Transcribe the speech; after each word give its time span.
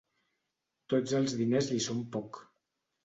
Tots 0.95 1.13
els 1.19 1.35
diners 1.43 1.69
li 1.75 1.81
són 1.89 2.01
poc. 2.17 2.41